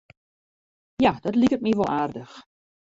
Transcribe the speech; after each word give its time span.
Ja, 1.03 1.11
dat 1.23 1.35
liket 1.39 1.63
my 1.65 1.71
wol 1.77 1.93
aardich. 1.99 2.33